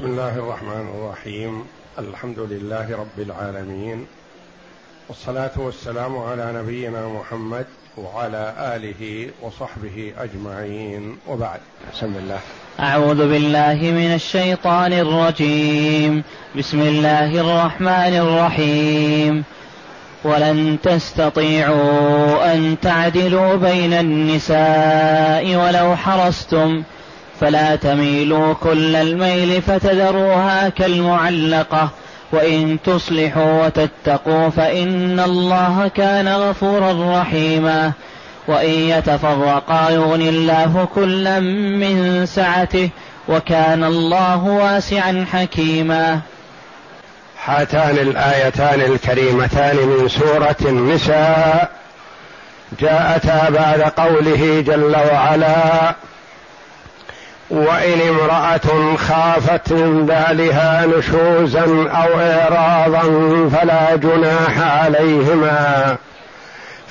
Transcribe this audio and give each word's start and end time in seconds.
بسم 0.00 0.08
الله 0.08 0.38
الرحمن 0.38 0.88
الرحيم. 0.94 1.64
الحمد 1.98 2.38
لله 2.38 2.86
رب 2.92 3.18
العالمين. 3.18 4.06
والصلاة 5.08 5.50
والسلام 5.56 6.18
على 6.18 6.52
نبينا 6.56 7.08
محمد 7.08 7.66
وعلى 7.96 8.54
آله 8.58 9.30
وصحبه 9.42 10.12
أجمعين. 10.18 11.18
وبعد. 11.28 11.60
بسم 11.94 12.06
الله. 12.06 12.38
أعوذ 12.80 13.28
بالله 13.28 13.74
من 13.74 14.14
الشيطان 14.14 14.92
الرجيم. 14.92 16.22
بسم 16.58 16.80
الله 16.80 17.40
الرحمن 17.40 18.14
الرحيم. 18.16 19.44
ولن 20.24 20.78
تستطيعوا 20.82 22.54
أن 22.54 22.76
تعدلوا 22.82 23.56
بين 23.56 23.92
النساء 23.92 25.56
ولو 25.56 25.96
حرصتم 25.96 26.82
فلا 27.40 27.76
تميلوا 27.76 28.52
كل 28.52 28.96
الميل 28.96 29.62
فتذروها 29.62 30.68
كالمعلقة. 30.68 31.88
وإن 32.32 32.78
تصلحوا 32.84 33.66
وتتقوا 33.66 34.48
فإن 34.48 35.20
الله 35.20 35.90
كان 35.94 36.28
غفورا 36.28 37.20
رحيما. 37.20 37.92
وإن 38.48 38.70
يتفرقا 38.70 39.90
يغني 39.90 40.28
الله 40.28 40.88
كلا 40.94 41.40
من 41.40 42.26
سعته 42.26 42.90
وكان 43.28 43.84
الله 43.84 44.44
واسعا 44.44 45.26
حكيما. 45.32 46.20
هاتان 47.44 47.98
الآيتان 47.98 48.80
الكريمتان 48.80 49.76
من 49.76 50.08
سورة 50.08 50.56
النساء. 50.60 51.70
جاءتا 52.80 53.50
بعد 53.50 53.80
قوله 53.80 54.64
جل 54.66 54.96
وعلا 55.12 55.94
وإن 57.50 58.00
امرأة 58.00 58.96
خافت 58.96 59.72
من 59.72 60.06
بالها 60.06 60.86
نشوزا 60.86 61.64
أو 61.90 62.20
إعراضا 62.20 63.02
فلا 63.48 63.96
جناح 63.96 64.58
عليهما 64.60 65.96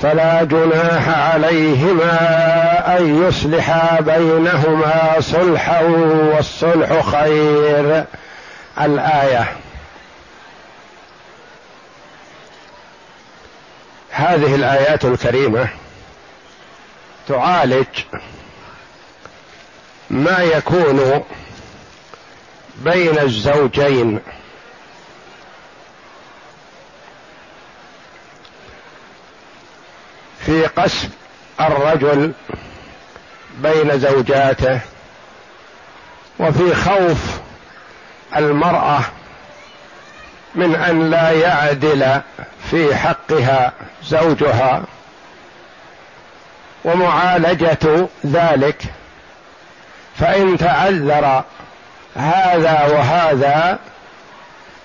فلا 0.01 0.43
جناح 0.43 1.09
عليهما 1.09 2.17
أن 2.97 3.27
يصلحا 3.27 4.01
بينهما 4.01 5.19
صلحا 5.19 5.81
والصلح 6.33 7.09
خير. 7.11 8.03
الآية. 8.81 9.47
هذه 14.11 14.55
الآيات 14.55 15.05
الكريمة 15.05 15.67
تعالج 17.27 17.85
ما 20.09 20.39
يكون 20.39 21.23
بين 22.75 23.19
الزوجين. 23.19 24.19
في 30.45 30.65
قسم 30.65 31.09
الرجل 31.61 32.33
بين 33.57 33.99
زوجاته 33.99 34.79
وفي 36.39 36.75
خوف 36.75 37.39
المرأة 38.35 38.99
من 40.55 40.75
أن 40.75 41.09
لا 41.09 41.31
يعدل 41.31 42.21
في 42.71 42.95
حقها 42.95 43.73
زوجها 44.03 44.83
ومعالجة 46.85 48.07
ذلك. 48.25 48.83
فإن 50.19 50.57
تعذر 50.57 51.43
هذا 52.15 52.87
وهذا 52.93 53.79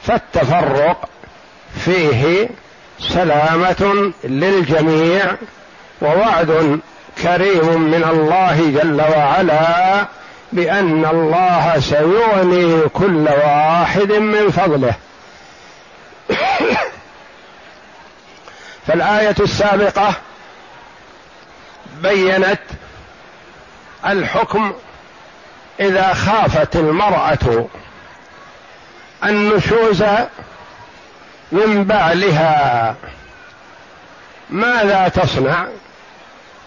فالتفرق 0.02 1.08
فيه 1.84 2.48
سلامة 2.98 4.12
للجميع 4.24 5.36
ووعد 6.02 6.81
كريم 7.22 7.81
من 7.81 8.04
الله 8.04 8.70
جل 8.82 9.00
وعلا 9.00 10.06
بأن 10.53 11.04
الله 11.04 11.80
سيغني 11.80 12.88
كل 12.88 13.28
واحد 13.28 14.12
من 14.12 14.50
فضله. 14.50 14.94
فالآية 18.86 19.36
السابقة 19.41 20.14
بينت 22.03 22.60
الحكم 24.06 24.72
إذا 25.80 26.14
خافت 26.14 26.76
المرأة 26.76 27.66
النشوز 29.24 30.04
من 31.52 31.84
بعلها 31.84 32.94
ماذا 34.50 35.08
تصنع؟ 35.08 35.66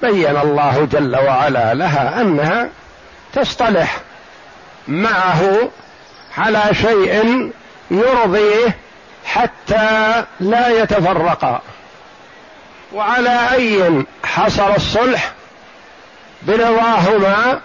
بين 0.01 0.38
الله 0.38 0.88
جل 0.91 1.16
وعلا 1.16 1.73
لها 1.73 2.22
أنها 2.22 2.69
تصطلح 3.34 3.97
معه 4.88 5.69
على 6.38 6.63
شيء 6.74 7.51
يرضيه 7.91 8.78
حتى 9.25 10.24
لا 10.39 10.68
يتفرقا 10.68 11.62
وعلى 12.94 13.51
أي 13.51 14.03
حصل 14.24 14.75
الصلح؟ 14.75 15.31
برضاهما 16.44 17.59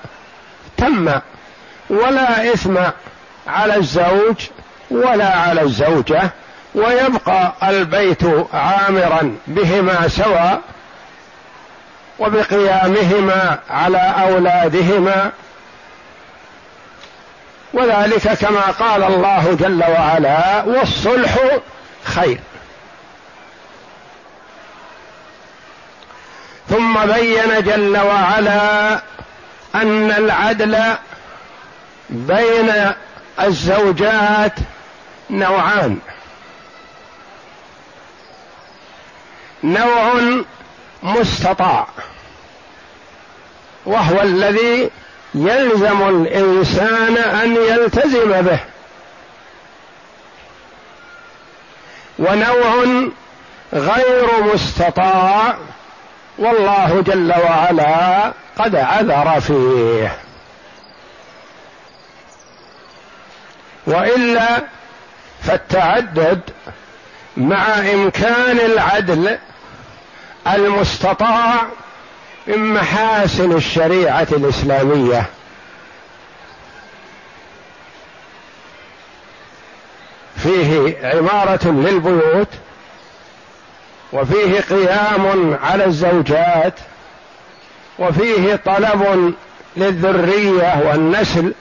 تم 0.83 1.21
ولا 1.91 2.53
إثم 2.55 2.77
على 3.47 3.77
الزوج 3.77 4.37
ولا 4.91 5.37
على 5.37 5.63
الزوجة 5.63 6.31
ويبقى 6.75 7.53
البيت 7.63 8.23
عامرا 8.55 9.37
بهما 9.47 10.09
سواء 10.09 10.61
وبقيامهما 12.19 13.59
على 13.71 14.15
أولادهما. 14.29 15.31
وذلك 17.73 18.33
كما 18.33 18.61
قال 18.61 19.03
الله 19.03 19.57
جل 19.61 19.85
وعلا 19.85 20.63
والصلح 20.65 21.39
خير. 22.05 22.41
ثم 26.71 27.07
بين 27.07 27.63
جل 27.63 27.99
وعلا 27.99 29.01
أن 29.75 30.11
العدل 30.11 30.79
بين 32.11 32.93
الزوجات 33.41 34.53
نوعان. 35.31 35.99
نوع 39.65 40.15
مستطاع 41.03 41.87
وهو 43.87 44.21
الذي 44.21 44.91
يلزم 45.35 46.09
الإنسان 46.09 47.17
أن 47.17 47.57
يلتزم 47.57 48.43
به. 48.43 48.59
ونوع 52.19 52.85
غير 53.73 54.43
مستطاع 54.55 55.57
والله 56.39 57.03
جل 57.07 57.33
وعلا 57.45 58.33
قد 58.59 58.77
عذر 58.77 59.41
فيه. 59.41 60.17
وإلا 63.87 64.63
فالتعدد 65.43 66.41
مع 67.37 67.79
إمكان 67.79 68.59
العدل 68.59 69.39
المستطاع 70.47 71.55
من 72.47 72.75
محاسن 72.75 73.53
الشريعة 73.53 74.27
الإسلامية. 74.33 75.27
فيه 80.37 80.97
عمارة 81.03 81.69
للبيوت 81.69 82.49
وفيه 84.13 84.61
قيام 84.61 85.59
على 85.63 85.85
الزوجات 85.85 86.75
وفيه 88.03 88.57
طلب 88.57 89.35
للذرية 89.77 90.83
والنسل 90.87 91.55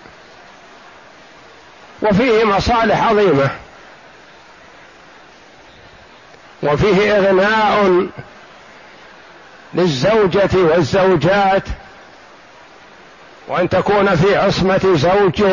وفيه 2.02 2.44
مصالح 2.44 3.08
عظيمة 3.08 3.50
وفيه 6.64 7.18
إغناء 7.18 8.08
للزوجة 9.74 10.50
والزوجات 10.54 11.64
وأن 13.48 13.70
تكون 13.70 14.16
في 14.16 14.36
عصمة 14.38 14.82
زوج 14.96 15.44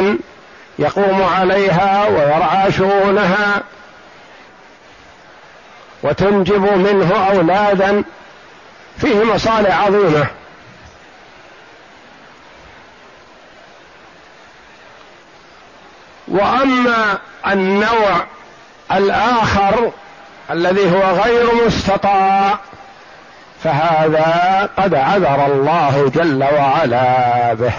يقوم 0.79 1.23
عليها 1.23 2.08
ويرعى 2.08 2.73
شؤونها 2.73 3.62
وتنجب 6.02 6.73
منه 6.73 7.29
أولادا 7.31 8.05
فيه 8.99 9.25
مصالح 9.25 9.81
عظيمة 9.81 10.26
وأما 16.30 17.19
النوع 17.46 18.25
الآخر 18.92 19.90
الذي 20.50 20.90
هو 20.90 21.02
غير 21.22 21.66
مستطاع 21.66 22.58
فهذا 23.64 24.69
قد 24.78 24.94
عذر 24.94 25.46
الله 25.46 26.12
جل 26.14 26.44
وعلا 26.44 27.54
به. 27.54 27.72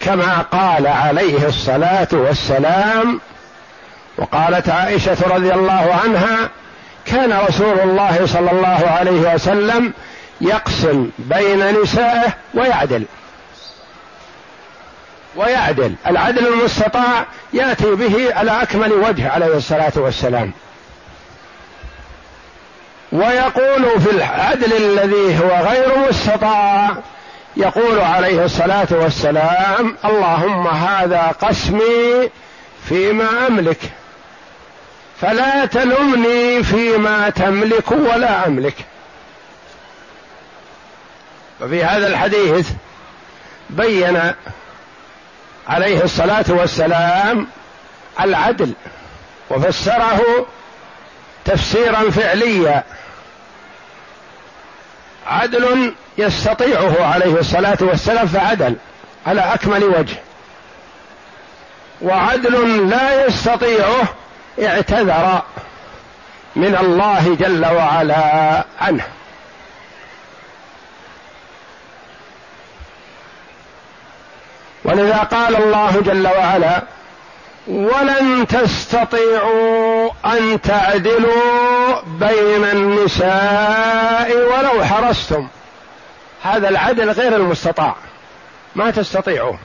كما 0.00 0.44
قال 0.52 0.86
عليه 0.86 1.46
الصلاة 1.48 2.08
والسلام 2.12 3.20
وقالت 4.18 4.68
عائشة 4.68 5.16
رضي 5.26 5.54
الله 5.54 6.00
عنها 6.04 6.48
كان 7.06 7.32
رسول 7.48 7.80
الله 7.80 8.26
صلى 8.26 8.50
الله 8.50 8.88
عليه 8.98 9.34
وسلم 9.34 9.92
يقسم 10.40 11.10
بين 11.18 11.82
نسائه 11.82 12.32
ويعدل. 12.54 13.04
ويعدل. 15.38 15.94
العدل 16.06 16.46
المستطاع 16.46 17.26
يأتي 17.52 17.94
به 17.94 18.34
على 18.34 18.62
أكمل 18.62 18.92
وجه 18.92 19.30
عليه 19.30 19.56
الصلاة 19.56 19.92
والسلام. 19.96 20.52
ويقول 23.12 24.00
في 24.00 24.10
العدل 24.10 24.72
الذي 24.72 25.38
هو 25.38 25.68
غير 25.68 26.08
مستطاع 26.08 26.96
يقول 27.56 28.00
عليه 28.00 28.44
الصلاة 28.44 28.88
والسلام 28.90 29.96
اللهم 30.04 30.66
هذا 30.66 31.34
قسمي 31.42 32.30
فيما 32.88 33.46
أملك 33.46 33.78
فلا 35.20 35.64
تلمني 35.64 36.62
فيما 36.62 37.30
تملك 37.30 37.90
ولا 37.90 38.46
أملك. 38.46 38.74
وفي 41.60 41.84
هذا 41.84 42.06
الحديث 42.06 42.70
بين 43.70 44.32
عليه 45.68 46.04
الصلاة 46.04 46.44
والسلام 46.48 47.46
العدل 48.20 48.72
وفسره 49.50 50.46
تفسيرا 51.44 52.10
فعليا. 52.10 52.84
عدل 55.26 55.94
يستطيعه 56.18 57.06
عليه 57.06 57.40
الصلاة 57.40 57.78
والسلام 57.80 58.26
فعدل 58.26 58.76
على 59.26 59.40
أكمل 59.40 59.84
وجه. 59.84 60.16
وعدل 62.02 62.88
لا 62.88 63.26
يستطيعه 63.26 64.04
اعتذر 64.62 65.42
من 66.56 66.76
الله 66.80 67.36
جل 67.40 67.66
وعلا 67.66 68.64
عنه. 68.80 69.04
ولذا 74.88 75.16
قال 75.16 75.56
الله 75.56 76.00
جل 76.00 76.26
وعلا 76.26 76.82
ولن 77.66 78.46
تستطيعوا 78.46 80.10
أن 80.26 80.60
تعدلوا 80.60 82.00
بين 82.04 82.64
النساء 82.64 84.30
ولو 84.36 84.84
حرصتم. 84.84 85.48
هذا 86.42 86.68
العدل 86.68 87.10
غير 87.10 87.36
المستطاع. 87.36 87.94
ما 88.76 88.90
تستطيعوا. 88.90 89.56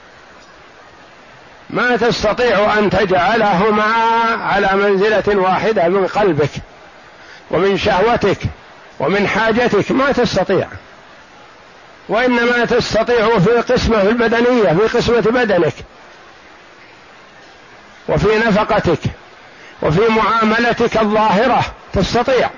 ما 1.70 1.96
تستطيع 1.96 2.78
أن 2.78 2.90
تجعلهما 2.90 3.84
على 4.40 4.70
منزلة 4.74 5.40
واحدة 5.40 5.88
من 5.88 6.06
قلبك 6.06 6.50
ومن 7.50 7.78
شهوتك 7.78 8.38
ومن 9.00 9.28
حاجتك. 9.28 9.90
ما 9.90 10.12
تستطيع. 10.12 10.68
وإنما 12.08 12.64
تستطيع 12.64 13.38
في 13.38 13.50
قسمة 13.50 14.02
البدنيه 14.02 14.72
في 14.72 14.96
قسمة 14.98 15.20
بدنك 15.20 15.74
وفي 18.08 18.38
نفقتك 18.38 18.98
وفي 19.82 20.00
معاملتك 20.08 20.96
الظاهرة 20.96 21.64
تستطيع. 21.92 22.50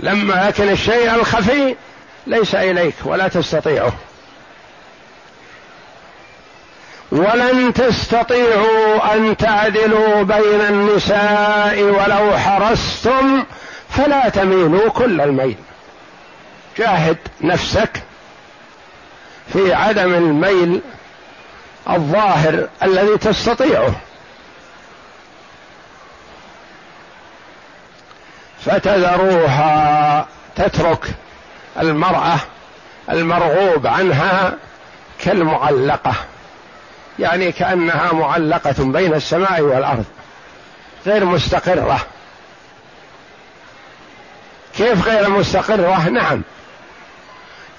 لما 0.00 0.46
لكن 0.46 0.68
الشيء 0.68 1.14
الخفي 1.14 1.76
ليس 2.26 2.54
إليك 2.54 2.94
ولا 3.04 3.28
تستطيعه. 3.28 3.92
ولن 7.12 7.72
تستطيعوا 7.74 9.14
أن 9.14 9.36
تعدلوا 9.36 10.22
بين 10.22 10.60
النساء 10.60 11.82
ولو 11.82 12.38
حرصتم 12.38 13.44
فلا 13.90 14.28
تميلوا 14.28 14.88
كل 14.88 15.20
الميل. 15.20 15.56
جاهد 16.78 17.16
نفسك 17.40 18.02
في 19.52 19.74
عدم 19.74 20.14
الميل 20.14 20.80
الظاهر 21.90 22.68
الذي 22.82 23.18
تستطيعه. 23.18 23.94
فتذروها 28.64 30.26
تترك 30.56 31.14
المرأة 31.78 32.38
المرغوب 33.10 33.86
عنها 33.86 34.54
كالمعلقة 35.18 36.14
يعني 37.18 37.52
كأنها 37.52 38.12
معلقة 38.12 38.74
بين 38.78 39.14
السماء 39.14 39.60
والأرض 39.60 40.04
غير 41.06 41.24
مستقرة. 41.24 42.00
كيف 44.76 45.08
غير 45.08 45.30
مستقرة؟ 45.30 46.08
نعم. 46.08 46.42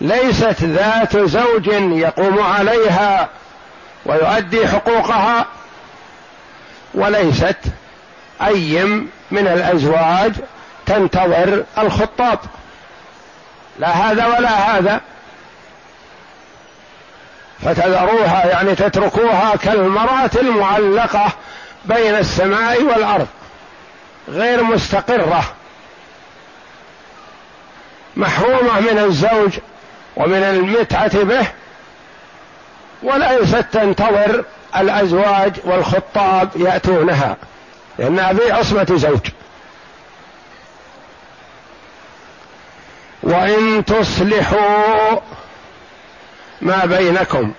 ليست 0.01 0.63
ذات 0.63 1.17
زوج 1.17 1.67
يقوم 1.91 2.41
عليها 2.41 3.29
ويؤدي 4.05 4.67
حقوقها 4.67 5.45
وليست 6.93 7.57
اي 8.41 8.83
من 9.31 9.47
الأزواج 9.47 10.33
تنتظر 10.85 11.63
الخطاب. 11.77 12.39
لا 13.79 13.89
هذا 13.89 14.25
ولا 14.25 14.49
هذا. 14.49 15.01
فتذروها 17.63 18.45
يعني 18.45 18.75
تتركوها 18.75 19.55
كالمرأة 19.55 20.29
المعلقة 20.35 21.31
بين 21.85 22.15
السماء 22.15 22.83
والأرض 22.83 23.27
غير 24.29 24.63
مستقرة 24.63 25.43
محرومة 28.15 28.79
من 28.79 28.99
الزوج 28.99 29.59
ومن 30.17 30.43
المتعة 30.43 31.23
به 31.23 31.47
وليست 33.03 33.65
تنتظر 33.73 34.43
الأزواج 34.77 35.53
والخطاب 35.63 36.49
يأتونها 36.55 37.37
لانها 37.99 38.33
في 38.33 38.51
عصمه 38.51 38.87
زوج. 38.95 39.29
وإن 43.23 43.85
تصلحوا 43.85 45.19
ما 46.61 46.85
بينكم 46.85 47.53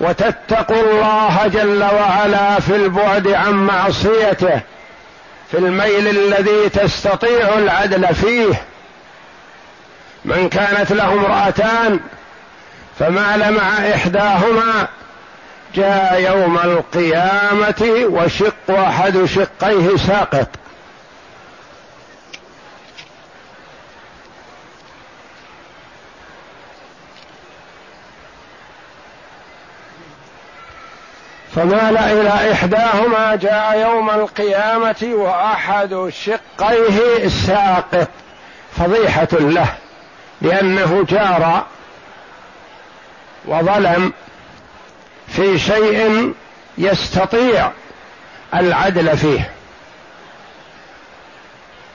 وتتقوا 0.00 0.82
الله 0.82 1.46
جل 1.46 1.82
وعلا 1.82 2.60
في 2.60 2.76
البعد 2.76 3.28
عن 3.28 3.52
معصيته 3.52 4.60
في 5.50 5.58
الميل 5.58 6.08
الذي 6.08 6.68
تستطيع 6.68 7.58
العدل 7.58 8.14
فيه 8.14 8.62
من 10.24 10.48
كانت 10.48 10.92
له 10.92 11.12
امرأتان 11.12 12.00
فمال 12.98 13.52
مع 13.52 13.94
إحداهما 13.94 14.88
جاء 15.74 16.20
يوم 16.20 16.58
القيامة 16.58 18.06
وشق 18.10 18.70
أحد 18.70 19.24
شقيه 19.24 19.96
ساقط. 19.96 20.48
فمال 31.56 31.98
إلى 31.98 32.52
إحداهما 32.52 33.36
جاء 33.36 33.78
يوم 33.78 34.10
القيامة 34.10 35.10
وأحد 35.14 36.10
شقيه 36.24 37.28
ساقط. 37.28 38.08
فضيحة 38.76 39.28
له. 39.32 39.74
لأنه 40.40 41.06
جار 41.08 41.66
وظلم 43.44 44.12
في 45.28 45.58
شيء 45.58 46.32
يستطيع 46.78 47.70
العدل 48.54 49.16
فيه. 49.16 49.50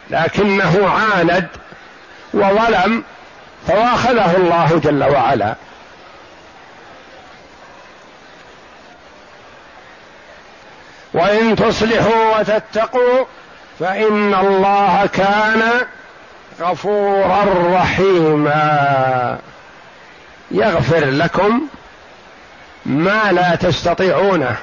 لكنه 0.10 0.90
عاند 0.90 1.48
وظلم 2.34 3.04
فواخذه 3.68 4.36
الله 4.36 4.82
جل 4.84 5.04
وعلا. 5.04 5.56
وإن 11.14 11.56
تصلحوا 11.56 12.40
وتتقوا 12.40 13.26
فإن 13.80 14.34
الله 14.34 15.06
كان 15.14 15.86
غفورا 16.62 17.46
رحيما 17.76 19.40
يغفر 20.52 21.06
لكم 21.06 21.62
ما 22.86 23.32
لا 23.32 23.56
تستطيعونه 23.56 24.56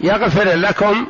يغفر 0.00 0.44
لكم 0.44 1.06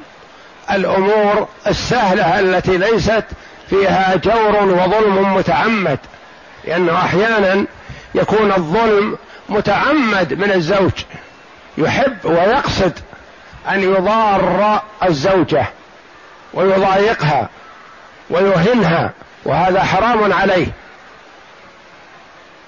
الأمور 0.71 1.49
السهلة 1.67 2.41
التي 2.41 2.77
ليست 2.79 3.25
فيها 3.71 4.17
جور 4.17 4.57
وظلم 4.57 5.35
متعمد 5.35 5.99
لأنه 6.65 6.99
أحيانا 6.99 7.67
يكون 8.15 8.53
الظلم 8.53 9.19
متعمد 9.49 10.35
من 10.35 10.53
الزوج. 10.53 10.93
يحب 11.79 12.25
ويقصد 12.25 12.93
أن 13.69 13.81
يضار 13.81 14.83
الزوجة 15.05 15.67
ويضايقها 16.55 17.49
ويهنها. 18.31 19.13
وهذا 19.45 19.83
حرام 19.83 20.33
عليه. 20.33 20.67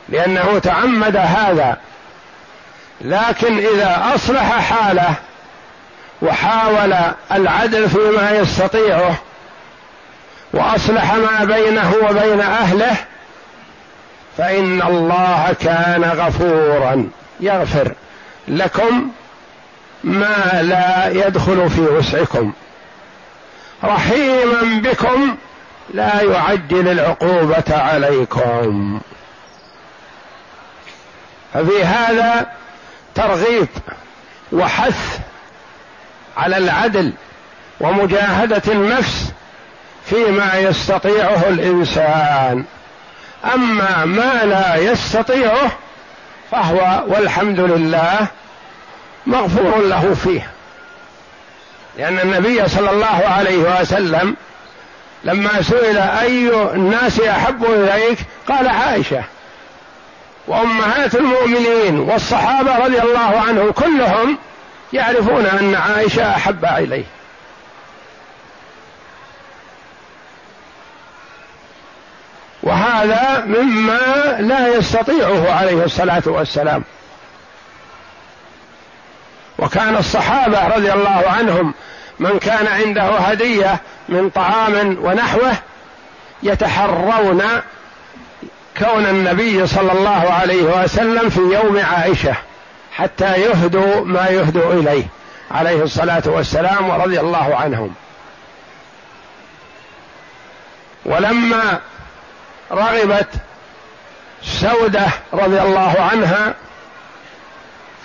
لأنه 0.08 0.58
تعمد 0.58 1.16
هذا. 1.16 1.76
لكن 3.00 3.58
إذا 3.58 4.12
أصلح 4.14 4.72
حاله 4.72 5.14
وحاول 6.22 6.94
العدل 7.32 7.90
فيما 7.90 8.30
يستطيعه 8.30 9.14
وأصلح 10.52 11.14
ما 11.14 11.44
بينه 11.44 11.94
وبين 12.10 12.40
أهله 12.40 12.96
فإن 14.38 14.82
الله 14.82 15.56
كان 15.60 16.04
غفورا. 16.04 17.08
يغفر 17.40 17.92
لكم 18.48 19.10
ما 20.04 20.62
لا 20.62 21.08
يدخل 21.26 21.70
في 21.70 21.80
وسعكم. 21.80 22.52
رحيما 23.84 24.80
بكم 24.82 25.36
لا 25.90 26.22
يعجل 26.22 26.88
العقوبة 26.88 27.64
عليكم. 27.70 29.00
ففي 31.54 31.84
هذا 31.84 32.46
ترغيب 33.14 33.68
وحث 34.52 35.18
على 36.36 36.56
العدل 36.56 37.12
ومجاهدة 37.80 38.62
النفس 38.68 39.32
فيما 40.06 40.54
يستطيعه 40.54 41.48
الإنسان. 41.48 42.64
أما 43.54 44.04
ما 44.04 44.44
لا 44.44 44.76
يستطيعه 44.76 45.72
فهو 46.50 47.04
والحمد 47.06 47.60
لله 47.60 48.26
مغفور 49.26 49.78
له 49.78 50.14
فيه. 50.14 50.50
لأن 51.98 52.18
النبي 52.18 52.68
صلى 52.68 52.90
الله 52.90 53.22
عليه 53.28 53.80
وسلم 53.80 54.36
لما 55.24 55.62
سئل 55.62 55.98
أي 55.98 56.48
الناس 56.74 57.20
أحب 57.20 57.64
إليك؟ 57.64 58.18
قال 58.48 58.68
عائشة. 58.68 59.24
وأمهات 60.46 61.14
المؤمنين 61.14 61.98
والصحابة 62.00 62.78
رضي 62.78 63.02
الله 63.02 63.42
عنهم 63.48 63.70
كلهم 63.70 64.38
يعرفون 64.92 65.46
أن 65.46 65.74
عائشة 65.74 66.36
أحب 66.36 66.64
إليه. 66.64 67.04
وهذا 72.62 73.44
مما 73.46 74.36
لا 74.40 74.68
يستطيعه 74.68 75.52
عليه 75.52 75.84
الصلاة 75.84 76.22
والسلام. 76.26 76.84
وكان 79.58 79.96
الصحابة 79.96 80.66
رضي 80.66 80.92
الله 80.92 81.24
عنهم 81.26 81.74
من 82.18 82.38
كان 82.38 82.66
عنده 82.66 83.02
هدية 83.02 83.80
من 84.12 84.30
طعام 84.30 84.98
ونحوه 85.02 85.54
يتحرون 86.42 87.42
كون 88.78 89.06
النبي 89.06 89.66
صلى 89.66 89.92
الله 89.92 90.32
عليه 90.32 90.62
وسلم 90.62 91.30
في 91.30 91.40
يوم 91.40 91.78
عائشة 91.78 92.34
حتى 92.92 93.40
يهدوا 93.40 94.04
ما 94.04 94.28
يهدوا 94.28 94.72
إليه 94.72 95.04
عليه 95.50 95.82
الصلاة 95.82 96.22
والسلام 96.26 96.90
ورضي 96.90 97.20
الله 97.20 97.56
عنهم. 97.56 97.94
ولما 101.04 101.80
رغبت 102.72 103.28
سودة 104.42 105.06
رضي 105.32 105.60
الله 105.60 105.94
عنها 106.12 106.54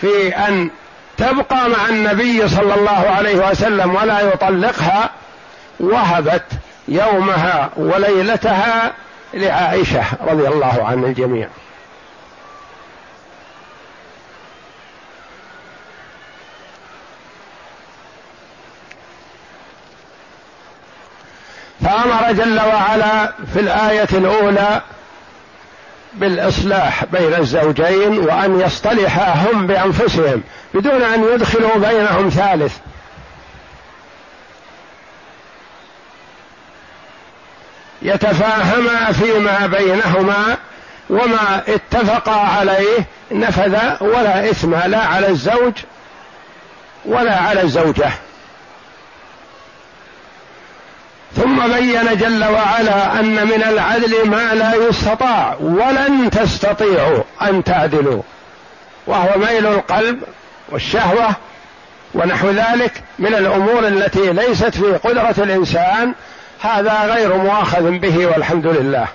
في 0.01 0.35
أن 0.35 0.69
تبقى 1.17 1.69
مع 1.69 1.89
النبي 1.89 2.47
صلى 2.47 2.73
الله 2.73 3.09
عليه 3.17 3.49
وسلم 3.49 3.95
ولا 3.95 4.21
يطلقها 4.21 5.09
وهبت 5.79 6.45
يومها 6.87 7.69
وليلتها 7.75 8.93
لعائشة 9.33 10.03
رضي 10.27 10.47
الله 10.47 10.83
عن 10.83 11.03
الجميع. 11.03 11.47
فأمر 21.81 22.31
جل 22.31 22.59
وعلا 22.59 23.31
في 23.53 23.59
الآية 23.59 24.07
الأولى 24.11 24.81
بالإصلاح 26.13 27.05
بين 27.05 27.33
الزوجين 27.33 28.19
وأن 28.19 28.59
يصطلحا 28.59 29.33
هم 29.33 29.67
بأنفسهم 29.67 30.43
بدون 30.73 31.03
أن 31.03 31.23
يدخلوا 31.33 31.77
بينهم 31.77 32.29
ثالث. 32.29 32.77
يتفاهما 38.07 39.11
فيما 39.11 39.67
بينهما 39.67 40.57
وما 41.09 41.63
اتفقا 41.67 42.35
عليه 42.35 43.05
نفذ 43.31 43.77
ولا 44.01 44.49
إثم 44.49 44.75
لا 44.75 44.99
على 44.99 45.29
الزوج 45.29 45.73
ولا 47.05 47.35
على 47.35 47.61
الزوجة. 47.61 48.09
ثم 51.35 51.67
بين 51.67 52.17
جل 52.17 52.43
وعلا 52.43 53.19
أن 53.19 53.47
من 53.47 53.63
العدل 53.69 54.29
ما 54.29 54.53
لا 54.53 54.73
يستطاع 54.75 55.57
ولن 55.59 56.29
تستطيعوا 56.29 57.23
أن 57.41 57.63
تعدلوا 57.63 58.21
وهو 59.07 59.37
ميل 59.37 59.67
القلب 59.67 60.19
والشهوة 60.69 61.29
ونحو 62.13 62.49
ذلك 62.49 63.03
من 63.19 63.35
الأمور 63.35 63.87
التي 63.87 64.33
ليست 64.33 64.75
في 64.75 64.97
قدرة 64.97 65.35
الإنسان 65.37 66.13
هذا 66.61 67.05
غير 67.05 67.37
مؤاخذ 67.37 67.91
به 67.91 68.27
والحمد 68.27 68.67
لله. 68.67 69.07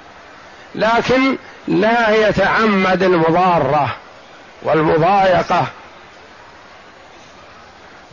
لكن 0.75 1.37
لا 1.69 2.29
يتعمد 2.29 3.03
المضارة 3.03 3.97
والمضايقة 4.63 5.67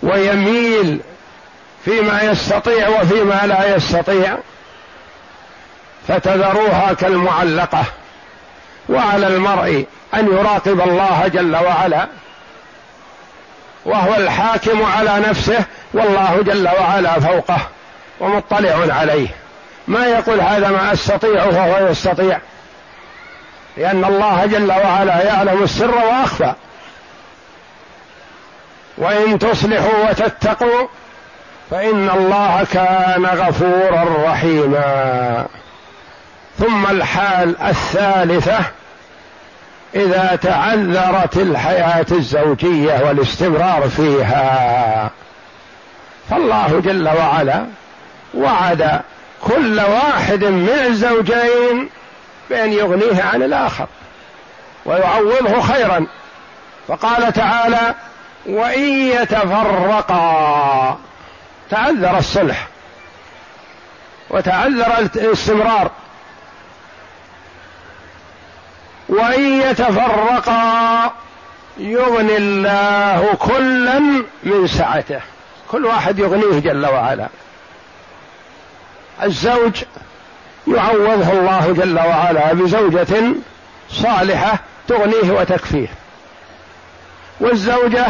ويميل 0.03 0.99
فيما 1.85 2.21
يستطيع 2.21 2.89
وفيما 2.89 3.41
لا 3.45 3.75
يستطيع 3.75 4.37
فتذروها 6.07 6.93
كالمعلقة. 6.93 7.83
وعلى 8.89 9.27
المرء 9.27 9.85
أن 10.13 10.27
يراقب 10.27 10.81
الله 10.81 11.27
جل 11.27 11.55
وعلا 11.55 12.07
وهو 13.85 14.15
الحاكم 14.15 14.83
على 14.85 15.19
نفسه 15.29 15.65
والله 15.93 16.41
جل 16.41 16.67
وعلا 16.67 17.19
فوقه. 17.19 17.59
ومطلع 18.19 18.95
عليه. 18.95 19.27
ما 19.87 20.05
يقول 20.05 20.41
هذا 20.41 20.69
ما 20.69 20.93
أستطيع 20.93 21.45
وهو 21.45 21.87
يستطيع. 21.87 22.39
لأن 23.77 24.05
الله 24.05 24.45
جل 24.45 24.71
وعلا 24.71 25.23
يعلم 25.23 25.63
السر 25.63 25.95
وأخفى. 25.95 26.53
وإن 28.97 29.39
تصلحوا 29.39 30.09
وتتقوا 30.09 30.87
فإن 31.71 32.09
الله 32.09 32.65
كان 32.73 33.25
غفورا 33.25 34.31
رحيما. 34.31 35.45
ثم 36.59 36.85
الحال 36.85 37.61
الثالثة 37.61 38.59
إذا 39.95 40.39
تعذرت 40.41 41.37
الحياة 41.37 42.05
الزوجية 42.11 43.01
والاستمرار 43.05 43.89
فيها. 43.89 45.09
فالله 46.29 46.81
جل 46.85 47.09
وعلا 47.09 47.65
وعد 48.33 49.01
كل 49.41 49.79
واحد 49.79 50.43
من 50.43 50.69
الزوجين 50.69 51.89
بأن 52.49 52.73
يغنيه 52.73 53.23
عن 53.23 53.43
الآخر 53.43 53.87
ويعوضه 54.85 55.61
خيرا. 55.61 56.07
فقال 56.87 57.33
تعالى 57.33 57.95
وإن 58.45 58.89
يتفرقا. 58.89 60.97
تعذر 61.69 62.17
الصلح 62.17 62.67
وتعذر 64.29 64.97
الاستمرار. 64.97 65.91
وإن 69.09 69.61
يتفرقا 69.61 71.13
يغني 71.77 72.37
الله 72.37 73.33
كلا 73.39 73.99
من 74.43 74.67
سعته. 74.67 75.19
كل 75.71 75.85
واحد 75.85 76.19
يغنيه 76.19 76.59
جل 76.59 76.85
وعلا. 76.85 77.27
الزوج 79.23 79.83
يعوضه 80.67 81.31
الله 81.31 81.73
جل 81.77 81.99
وعلا 81.99 82.53
بزوجة 82.53 83.35
صالحة 83.89 84.59
تغنيه 84.87 85.31
وتكفيه. 85.31 85.87
والزوجة 87.39 88.05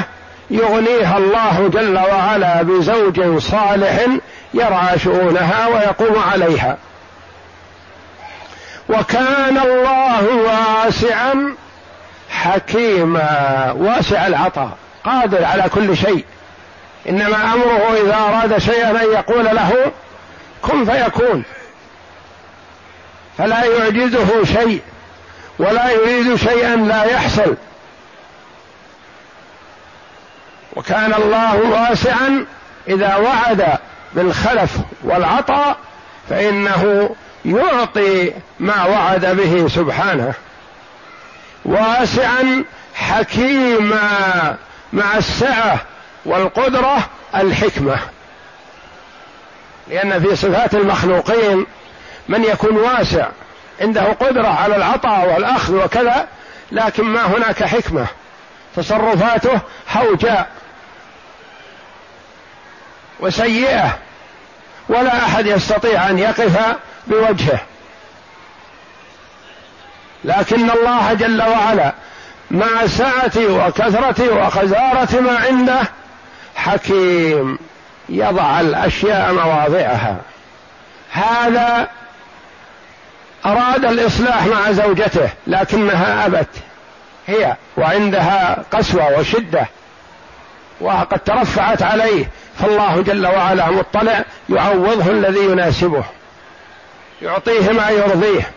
يغنيها 0.50 1.18
الله 1.18 1.70
جل 1.74 1.98
وعلا 1.98 2.62
بزوج 2.62 3.38
صالح 3.38 4.06
يرعى 4.54 5.00
شؤونها 5.00 5.68
ويقوم 5.68 6.24
عليها. 6.32 6.78
وكان 8.90 9.58
الله 9.58 10.26
واسعا 10.36 11.56
حكيما 12.30 13.72
واسع 13.78 14.28
العطاء 14.28 14.78
قادر 15.04 15.46
على 15.46 15.70
كل 15.70 15.98
شيء. 15.98 16.26
إنما 17.10 17.54
أمره 17.54 17.98
إذا 18.04 18.16
أراد 18.16 18.58
شيئا 18.58 18.92
أن 18.92 19.12
يقول 19.14 19.46
له 19.46 19.92
كن 20.62 20.86
فيكون. 20.86 21.44
فلا 23.38 23.66
يعجزه 23.66 24.46
شيء 24.46 24.82
ولا 25.60 25.92
يريد 25.92 26.36
شيئا 26.36 26.76
لا 26.76 27.04
يحصل. 27.04 27.56
وكان 30.76 31.14
الله 31.14 31.56
واسعا 31.56 32.46
إذا 32.88 33.16
وعد 33.16 33.78
بالخلف 34.14 34.72
والعطاء 35.04 35.78
فإنه 36.30 37.16
يعطي 37.46 38.34
ما 38.60 38.86
وعد 38.86 39.26
به 39.26 39.68
سبحانه. 39.68 40.34
واسعا 41.66 42.66
حكيما 42.96 44.58
مع 44.94 45.18
السعة 45.18 45.80
والقدرة 46.26 47.10
الحكمة. 47.36 48.00
لأن 49.90 50.20
في 50.20 50.36
صفات 50.36 50.74
المخلوقين 50.76 51.66
من 52.30 52.44
يكون 52.44 52.78
واسع 52.78 53.28
عنده 53.82 54.04
قدرة 54.04 54.48
على 54.48 54.76
العطاء 54.76 55.34
والأخذ 55.34 55.86
وكذا 55.86 56.28
لكن 56.72 57.04
ما 57.04 57.26
هناك 57.26 57.64
حكمة. 57.64 58.06
تصرفاته 58.76 59.60
هوجاء 59.92 60.50
وسيئة 63.20 63.98
ولا 64.90 65.26
أحد 65.26 65.46
يستطيع 65.46 66.10
أن 66.10 66.20
يقف 66.20 66.76
بوجهه. 67.08 67.60
لكن 70.24 70.70
الله 70.70 71.14
جل 71.14 71.42
وعلا 71.42 71.94
مع 72.52 72.88
سعة 72.88 73.32
وكثرة 73.38 74.46
وخزارة 74.46 75.20
ما 75.20 75.38
عنده 75.38 75.82
حكيم. 76.56 77.60
يضع 78.10 78.60
الأشياء 78.60 79.34
مواضعها. 79.34 80.18
هذا 81.12 81.88
أراد 83.46 83.86
الإصلاح 83.86 84.46
مع 84.46 84.72
زوجته 84.72 85.30
لكنها 85.48 86.26
أبت. 86.26 86.50
هي 87.28 87.56
وعندها 87.78 88.64
قسوة 88.72 89.20
وشدة 89.20 89.68
وقد 90.82 91.20
ترفعت 91.20 91.82
عليه 91.84 92.26
فالله 92.60 93.02
جل 93.02 93.28
وعلا 93.28 93.72
مطلع 93.72 94.24
يعوضه 94.50 95.12
الذي 95.12 95.40
يناسبه 95.40 96.04
يعطيه 97.22 97.72
ما 97.72 97.90
يرضيه. 97.90 98.52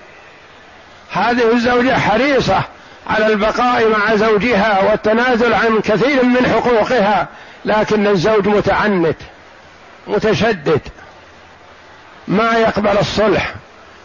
هذه 1.12 1.52
الزوجة 1.52 1.98
حريصة 1.98 2.62
على 3.06 3.26
البقاء 3.26 3.88
مع 3.88 4.14
زوجها 4.14 4.90
والتنازل 4.90 5.54
عن 5.54 5.80
كثير 5.80 6.24
من 6.24 6.46
حقوقها 6.46 7.28
لكن 7.64 8.06
الزوج 8.06 8.48
متعنت. 8.48 9.16
متشدد 10.06 10.80
ما 12.28 12.52
يقبل 12.52 12.98
الصلح 12.98 13.54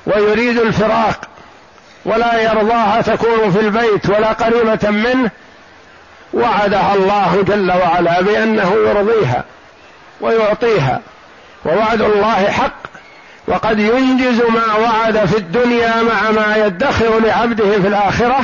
ويريد 0.05 0.57
الفراق 0.57 1.27
ولا 2.05 2.41
يرضاها 2.41 3.01
تكون 3.01 3.51
في 3.51 3.59
البيت 3.59 4.09
ولا 4.09 4.31
قريبة 4.31 4.89
منه 4.89 5.31
وعدها 6.33 6.95
الله 6.95 7.43
جل 7.47 7.71
وعلا 7.71 8.21
بأنه 8.21 8.73
يرضيها 8.73 9.43
ويعطيها 10.21 11.01
ووعد 11.65 12.01
الله 12.01 12.51
حق 12.51 12.87
وقد 13.47 13.79
ينجز 13.79 14.41
ما 14.41 14.75
وعد 14.75 15.25
في 15.25 15.37
الدنيا 15.37 16.01
مع 16.01 16.31
ما 16.31 16.55
يدخر 16.65 17.19
لعبده 17.19 17.71
في 17.71 17.87
الآخرة 17.87 18.39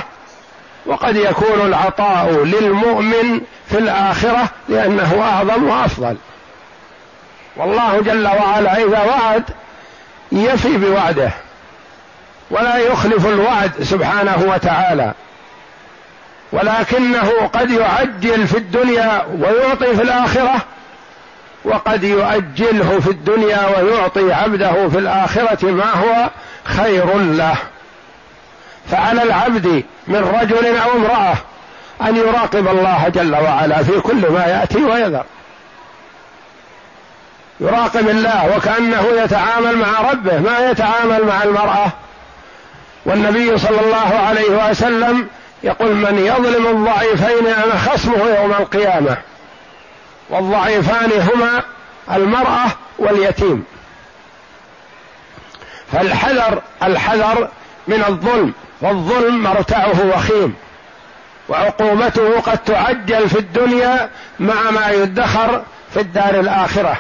وقد 0.86 1.16
يكون 1.16 1.62
العطاء 1.62 2.44
للمؤمن 2.44 3.42
في 3.70 3.78
الآخرة 3.78 4.50
لأنه 4.70 5.22
أعظم 5.22 5.63
وأفضل. 5.63 6.16
والله 7.56 8.02
جل 8.02 8.28
وعلا 8.28 8.78
إذا 8.78 9.04
وعد 9.04 9.44
يفي 10.32 10.78
بوعده 10.78 11.32
ولا 12.52 12.78
يخلف 12.78 13.28
الوعد 13.28 13.72
سبحانه 13.84 14.46
وتعالى. 14.48 15.13
ولكنه 16.52 17.50
قد 17.54 17.72
يعجل 17.72 18.48
في 18.48 18.58
الدنيا 18.58 19.26
ويعطي 19.39 19.96
في 19.96 20.02
الآخرة 20.02 20.56
وقد 21.66 22.04
يؤجله 22.04 23.00
في 23.00 23.10
الدنيا 23.10 23.68
ويعطي 23.68 24.34
عبده 24.34 24.89
في 24.89 25.00
الآخرة 25.00 25.72
ما 25.72 25.92
هو 25.92 26.30
خير 26.63 27.18
له. 27.18 27.56
فعلى 28.92 29.24
العبد 29.24 29.84
من 30.08 30.38
رجل 30.42 30.78
أو 30.78 30.92
امرأة 30.92 31.36
أن 32.02 32.16
يراقب 32.16 32.68
الله 32.68 33.10
جل 33.10 33.36
وعلا 33.36 33.84
في 33.84 34.00
كل 34.00 34.32
ما 34.32 34.46
يأتي 34.46 34.84
ويذر. 34.84 35.24
يراقب 37.60 38.10
الله 38.10 38.58
وكأنه 38.58 39.08
يتعامل 39.24 39.78
مع 39.78 40.12
ربه 40.12 40.39
ما 40.39 40.70
يتعامل 40.70 41.26
مع 41.26 41.44
المرأة. 41.44 41.88
والنبي 43.06 43.58
صلى 43.58 43.82
الله 43.82 44.16
عليه 44.28 44.70
وسلم 44.70 45.28
يقول 45.63 45.96
من 45.96 46.20
يظلم 46.20 46.68
الضعيفين 46.68 47.48
أنا 47.48 47.78
خصمه 47.78 48.36
يوم 48.39 48.52
القيامة؟ 48.52 49.18
والضعيفان 50.30 51.12
هما 51.12 51.63
المرأة 52.12 52.68
واليتيم. 53.00 53.63
فالحذر 55.92 56.62
الحذر 56.84 57.48
من 57.88 58.04
الظلم 58.08 58.54
والظلم 58.82 59.44
مرتعه 59.44 60.16
وخيم 60.16 60.56
وعقوبته 61.50 62.39
قد 62.39 62.58
تعجل 62.58 63.30
في 63.30 63.39
الدنيا 63.39 64.10
مع 64.39 64.72
ما 64.72 64.92
يدخر 64.92 65.63
في 65.94 66.00
الدار 66.00 66.39
الآخرة. 66.39 66.98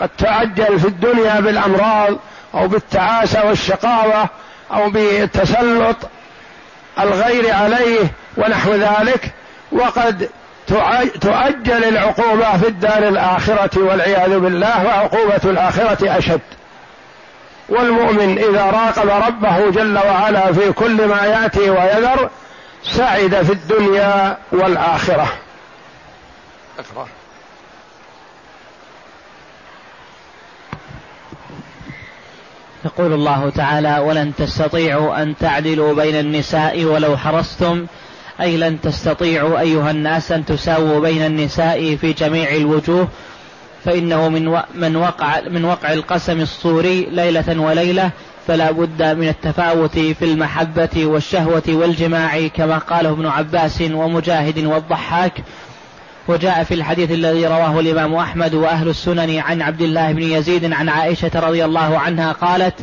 قد 0.00 0.08
تعجل 0.18 0.80
في 0.80 0.88
الدنيا 0.88 1.40
بالأمراض 1.40 2.16
أو 2.54 2.68
بالتعاسة 2.68 3.46
والشقاوة 3.46 4.28
أو 4.72 4.90
بالتسلط 4.90 5.96
الغير 7.00 7.54
عليه 7.54 8.12
ونحو 8.36 8.72
ذلك 8.72 9.32
وقد 9.72 10.28
تؤجل 11.20 11.84
العقوبة 11.84 12.58
في 12.58 12.68
الدار 12.68 13.08
الآخرة 13.08 13.78
والعياذ 13.78 14.38
بالله 14.38 14.84
وعقوبة 14.84 15.40
الآخرة 15.44 16.18
أشد. 16.18 16.40
والمؤمن 17.68 18.38
إذا 18.38 18.64
راقب 18.64 19.08
ربه 19.26 19.70
جل 19.70 19.98
وعلا 19.98 20.52
في 20.52 20.72
كل 20.72 21.06
ما 21.06 21.24
يأتي 21.26 21.70
ويذر 21.70 22.30
سعد 22.84 23.42
في 23.42 23.52
الدنيا 23.52 24.36
والآخرة. 24.52 25.28
اقرأ 26.78 27.06
يقول 32.84 33.12
الله 33.12 33.50
تعالى 33.50 33.98
ولن 33.98 34.32
تستطيعوا 34.34 35.22
أن 35.22 35.34
تعدلوا 35.36 35.94
بين 35.94 36.14
النساء 36.14 36.84
ولو 36.84 37.16
حرصتم 37.16 37.86
أي 38.40 38.56
لن 38.56 38.80
تستطيعوا 38.80 39.60
أيها 39.60 39.90
الناس 39.90 40.32
أن 40.32 40.44
تساووا 40.44 41.00
بين 41.00 41.26
النساء 41.26 41.96
في 41.96 42.12
جميع 42.12 42.56
الوجوه 42.56 43.08
فإنه 43.84 44.28
من 44.28 44.60
من 44.74 44.96
وقع 44.96 45.40
من 45.40 45.64
وقع 45.64 45.92
القسم 45.92 46.40
الصوري 46.40 47.06
ليلة 47.10 47.60
وليلة 47.60 48.10
فلا 48.46 48.70
بد 48.70 49.02
من 49.02 49.28
التفاوت 49.28 49.98
في 49.98 50.24
المحبة 50.24 51.06
والشهوة 51.06 51.62
والجماع 51.68 52.46
كما 52.46 52.78
قاله 52.78 53.10
ابن 53.10 53.26
عباس 53.26 53.82
ومجاهد 53.90 54.64
والضحاك 54.64 55.32
وجاء 56.28 56.64
في 56.64 56.74
الحديث 56.74 57.10
الذي 57.10 57.46
رواه 57.46 57.80
الإمام 57.80 58.14
أحمد 58.14 58.54
وأهل 58.54 58.88
السنن 58.88 59.38
عن 59.38 59.62
عبد 59.62 59.80
الله 59.80 60.12
بن 60.12 60.22
يزيد 60.22 60.72
عن 60.72 60.88
عائشة 60.88 61.30
رضي 61.34 61.64
الله 61.64 61.98
عنها 61.98 62.32
قالت 62.32 62.74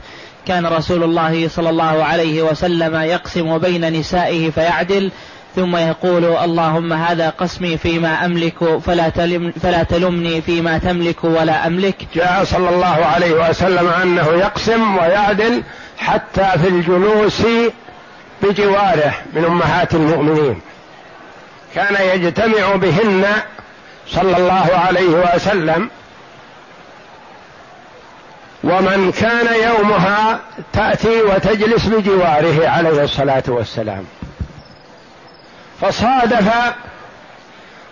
كان 0.46 0.66
رسول 0.66 1.04
الله 1.04 1.48
صلى 1.48 1.70
الله 1.70 2.04
عليه 2.04 2.42
وسلم 2.42 2.96
يقسم 2.96 3.58
بين 3.58 4.00
نسائه 4.00 4.50
فيعدل 4.50 5.12
ثم 5.56 5.76
يقول 5.76 6.26
اللهم 6.26 6.94
هذا 6.94 7.30
قسمي 7.30 7.78
فيما 7.78 8.26
أملك 8.26 8.80
فلا, 8.80 9.10
تلم 9.10 9.54
فلا 9.64 9.84
تلمني 9.84 10.42
فيما 10.42 10.78
تملك 10.78 11.24
ولا 11.24 11.68
أملك. 11.68 11.96
جاء 12.16 12.44
صلى 12.44 12.70
الله 12.70 13.06
عليه 13.06 13.50
وسلم 13.50 13.88
أنه 13.88 14.28
يقسم 14.28 14.98
ويعدل 14.98 15.64
حتى 15.98 16.48
في 16.62 16.68
الجلوس 16.68 17.42
بجواره 18.44 19.14
من 19.34 19.46
أمهات 19.46 19.96
المؤمنين. 19.96 20.62
كان 21.76 21.96
يجتمع 22.16 22.76
بهن 22.76 23.26
صلى 24.08 24.38
الله 24.38 24.68
عليه 24.88 25.36
وسلم. 25.36 25.90
ومن 28.64 29.12
كان 29.12 29.48
يومها 29.64 30.40
تأتي 30.74 31.22
وتجلس 31.22 31.86
بجواره 31.86 32.70
عليه 32.70 33.04
الصلاة 33.04 33.44
والسلام. 33.48 34.06
فصادف 35.82 36.54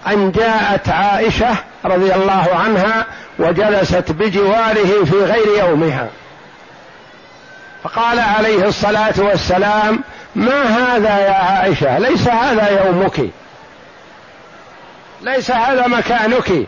أن 0.08 0.32
جاءت 0.32 0.90
عائشة 0.90 1.56
رضي 1.86 2.14
الله 2.16 2.50
عنها 2.56 3.06
وجلست 3.40 4.12
بجواره 4.12 5.06
في 5.06 5.24
غير 5.24 5.48
يومها. 5.60 6.08
فقال 7.84 8.20
عليه 8.20 8.68
الصلاة 8.68 9.14
والسلام 9.18 10.04
ما 10.36 10.64
هذا 10.64 11.20
يا 11.20 11.34
عائشة؟ 11.34 12.00
ليس 12.00 12.28
هذا 12.28 12.86
يومك. 12.86 13.30
ليس 15.24 15.52
هذا 15.52 15.88
مكانك. 15.88 16.68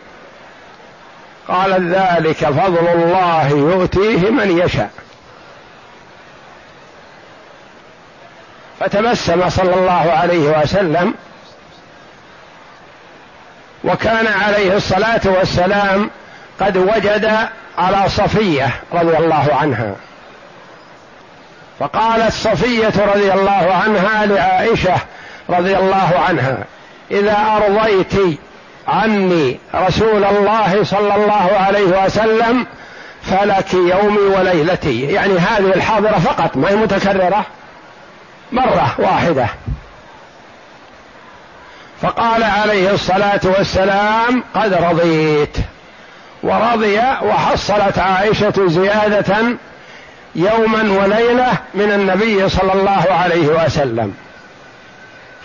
قال 1.48 1.94
ذلك 1.94 2.36
فضل 2.36 2.88
الله 2.88 3.48
يؤتيه 3.48 4.30
من 4.30 4.58
يشاء. 4.58 4.90
فتبسم 8.80 9.50
صلى 9.50 9.74
الله 9.74 10.12
عليه 10.12 10.60
وسلم. 10.60 11.14
وكان 13.84 14.26
عليه 14.26 14.76
الصلاة 14.76 15.20
والسلام 15.24 16.10
قد 16.60 16.76
وجد 16.76 17.48
على 17.78 18.08
صفية 18.08 18.70
رضي 18.92 19.16
الله 19.16 19.48
عنها. 19.60 19.94
فقالت 21.78 22.32
صفية 22.32 22.92
رضي 23.14 23.32
الله 23.32 23.74
عنها 23.84 24.26
لعائشة 24.26 24.96
رضي 25.50 25.76
الله 25.76 26.24
عنها. 26.28 26.58
إذا 27.10 27.36
أرضيت 27.56 28.38
عني 28.88 29.58
رسول 29.74 30.24
الله 30.24 30.84
صلى 30.84 31.14
الله 31.14 31.50
عليه 31.66 32.04
وسلم 32.04 32.66
فلك 33.22 33.74
يومي 33.74 34.36
وليلتي. 34.38 35.02
يعني 35.02 35.38
هذه 35.38 35.74
الحاضرة 35.74 36.18
فقط 36.18 36.56
ما 36.56 36.68
هي 36.68 36.76
متكررة. 36.76 37.44
مرة 38.52 38.94
واحدة. 38.98 39.46
فقال 42.02 42.42
عليه 42.42 42.90
الصلاة 42.90 43.40
والسلام 43.44 44.44
قد 44.54 44.74
رضيت. 44.74 45.56
ورضي 46.42 46.98
وحصلت 47.22 47.98
عائشة 47.98 48.54
زيادة 48.66 49.36
يوما 50.34 51.02
وليلة 51.02 51.52
من 51.74 51.92
النبي 51.92 52.48
صلى 52.48 52.72
الله 52.72 53.06
عليه 53.10 53.64
وسلم. 53.64 54.14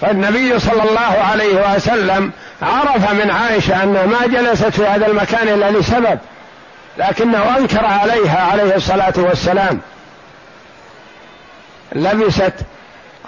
فالنبي 0.02 0.60
صلى 0.60 0.84
الله 0.84 1.24
عليه 1.32 1.76
وسلم 1.76 2.32
عرف 2.62 3.12
من 3.12 3.32
عائشة 3.32 3.84
انها 3.84 4.06
ما 4.06 4.28
جلست 4.28 4.66
في 4.66 4.86
هذا 4.88 5.08
المكان 5.08 5.48
إلا 5.48 5.72
لسبب 5.72 6.20
لكنه 6.98 7.58
أنكر 7.58 7.86
عليها 7.86 8.48
عليه 8.52 8.76
الصلاة 8.76 9.14
والسلام. 9.18 9.80
لبست 11.96 12.54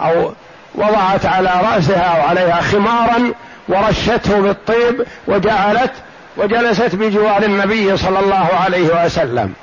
أو 0.00 0.32
وضعت 0.74 1.26
على 1.26 1.50
رأسها 1.72 2.02
أو 2.16 2.28
عليها 2.28 2.60
خمارا 2.60 3.32
ورشته 3.68 4.40
بالطيب 4.40 5.06
وجعلت 5.26 5.92
وجلست 6.36 6.94
بجوار 6.94 7.42
النبي 7.42 7.96
صلى 7.96 8.18
الله 8.18 8.48
عليه 8.64 9.04
وسلم. 9.04 9.54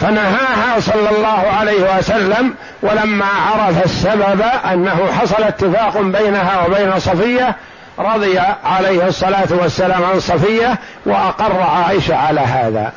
فنهاها 0.00 0.80
صلى 0.80 1.10
الله 1.16 1.52
عليه 1.58 1.98
وسلم 1.98 2.54
ولما 2.82 3.26
عرف 3.26 3.84
السبب 3.84 4.42
أنه 4.72 5.08
حصل 5.20 5.42
اتفاق 5.42 5.98
بينها 6.00 6.66
وبين 6.66 7.00
صفية 7.00 7.56
رضي 7.98 8.38
عليه 8.64 9.06
الصلاة 9.06 9.48
والسلام 9.50 10.04
عن 10.04 10.20
صفية 10.20 10.78
وأقر 11.06 11.62
عائشة 11.62 12.16
على 12.16 12.40
هذا. 12.40 12.92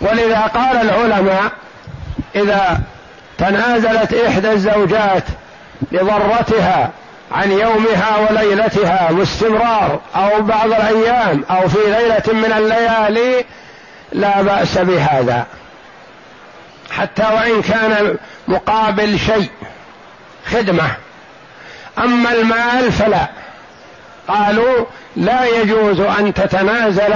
ولذا 0.00 0.40
قال 0.40 0.76
العلماء 0.76 1.52
إذا 2.34 2.80
تنازلت 3.38 4.14
إحدى 4.14 4.52
الزوجات 4.52 5.24
لضرتها 5.92 6.90
عن 7.32 7.50
يومها 7.50 8.16
وليلتها 8.30 9.08
باستمرار 9.12 10.00
أو 10.16 10.42
بعض 10.42 10.66
الأيام 10.66 11.44
أو 11.50 11.68
في 11.68 11.78
ليلة 11.86 12.40
من 12.40 12.52
الليالي 12.52 13.44
لا 14.12 14.42
بأس 14.42 14.78
بهذا. 14.78 15.46
حتى 17.00 17.22
وإن 17.22 17.62
كان 17.62 18.16
مقابل 18.48 19.18
شيء 19.18 19.50
خدمة. 20.46 20.90
أما 21.98 22.32
المال 22.32 22.92
فلا. 22.92 23.26
قالوا 24.28 24.84
لا 25.16 25.44
يجوز 25.44 26.00
أن 26.00 26.34
تتنازل 26.34 27.14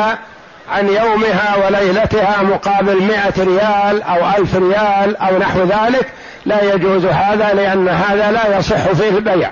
عن 0.70 0.88
يومها 0.88 1.56
وليلتها 1.64 2.42
مقابل 2.42 3.02
مئة 3.02 3.44
ريال 3.44 4.02
أو 4.02 4.28
ألف 4.38 4.56
ريال 4.56 5.16
أو 5.16 5.38
نحو 5.38 5.62
ذلك. 5.62 6.06
لا 6.46 6.74
يجوز 6.74 7.06
هذا 7.06 7.54
لأن 7.54 7.88
هذا 7.88 8.30
لا 8.30 8.58
يصح 8.58 8.92
فيه 8.92 9.08
البيع. 9.08 9.50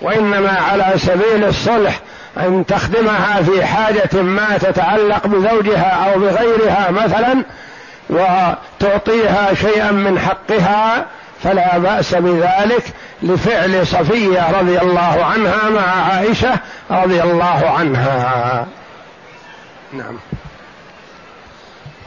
وإنما 0.00 0.58
على 0.70 0.92
سبيل 0.96 1.44
الصلح 1.44 2.00
أن 2.36 2.64
تخدمها 2.68 3.42
في 3.42 3.64
حاجة 3.64 4.22
ما 4.22 4.58
تتعلق 4.58 5.26
بزوجها 5.26 6.12
أو 6.12 6.18
بغيرها 6.18 6.90
مثلا 6.90 7.44
وتعطيها 8.10 9.54
شيئا 9.54 9.90
من 9.90 10.18
حقها 10.18 11.06
فلا 11.42 11.78
بأس 11.78 12.14
بذلك 12.14 12.84
لفعل 13.22 13.86
صفية 13.86 14.60
رضي 14.60 14.80
الله 14.80 15.24
عنها 15.24 15.70
مع 15.70 16.12
عائشة 16.12 16.58
رضي 16.90 17.22
الله 17.22 17.70
عنها. 17.78 18.66
نعم. 19.92 20.18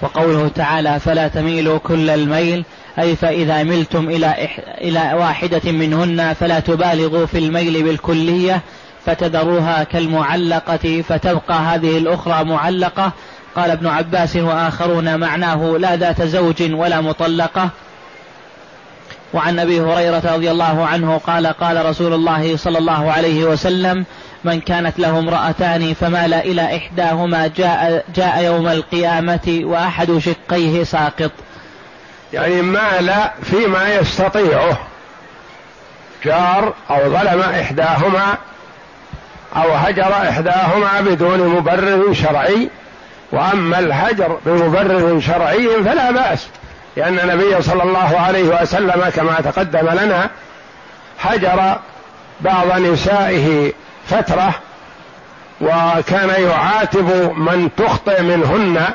وقوله 0.02 0.48
تعالى 0.56 1.00
فلا 1.00 1.28
تميلوا 1.28 1.78
كل 1.78 2.10
الميل 2.10 2.66
أي 3.00 3.16
فإذا 3.16 3.64
ملتم 3.64 4.10
إلى 4.10 4.28
إح... 4.28 4.60
إلى 4.82 5.12
واحدة 5.20 5.72
منهن 5.72 6.34
فلا 6.34 6.60
تبالغوا 6.60 7.26
في 7.26 7.38
الميل 7.38 7.84
بالكلية 7.84 8.62
فتذروها 9.06 9.84
كالمعلقة 9.84 11.04
فتبقى 11.10 11.54
هذه 11.54 11.98
الأخرى 11.98 12.44
معلقة 12.44 13.12
قال 13.56 13.72
ابن 13.72 13.88
عباس 13.88 14.36
وآخرون 14.36 15.20
معناه 15.20 15.78
لا 15.80 15.96
ذات 15.96 16.22
زوج 16.22 16.72
ولا 16.74 17.02
مطلقة 17.02 17.70
وعن 19.34 19.60
أبي 19.60 19.82
هريرة 19.82 20.22
رضي 20.34 20.52
الله 20.52 20.86
عنه 20.86 21.18
قال 21.18 21.48
قال 21.48 21.86
رسول 21.86 22.14
الله 22.14 22.58
صلى 22.58 22.78
الله 22.78 23.12
عليه 23.12 23.46
وسلم 23.46 24.06
من 24.44 24.62
كانت 24.62 25.00
له 25.00 25.20
امرأتان 25.20 25.94
فمال 25.94 26.34
إلى 26.34 26.78
إحداهما 26.78 27.48
جاء 27.48 28.06
جاء 28.16 28.44
يوم 28.44 28.68
القيامة 28.68 29.62
وأحد 29.64 30.18
شقيه 30.18 30.84
ساقط. 30.84 31.32
يعني 32.34 32.62
مال 32.62 33.14
فيما 33.44 33.96
يستطيعه 33.96 34.78
جار 36.26 36.74
أو 36.90 37.10
ظلم 37.10 37.42
إحداهما 37.42 38.38
أو 39.56 39.74
هجر 39.74 40.14
إحداهما 40.14 41.02
بدون 41.02 41.48
مبرر 41.48 42.14
شرعي 42.14 42.70
وأما 43.32 43.80
الهجر 43.80 44.38
بمبرر 44.46 45.20
شرعي 45.20 45.84
فلا 45.84 46.12
بأس 46.12 46.48
لأن 46.98 47.20
النبي 47.20 47.62
صلى 47.62 47.84
الله 47.84 48.20
عليه 48.20 48.62
وسلم 48.62 49.10
كما 49.16 49.36
تقدم 49.42 49.90
لنا 49.90 50.30
هجر 51.22 51.78
بعض 52.42 52.80
نسائه 52.80 53.74
فترة 54.08 54.54
وكان 55.62 56.30
يعاتب 56.44 57.34
من 57.38 57.70
تخطئ 57.78 58.22
منهن 58.22 58.86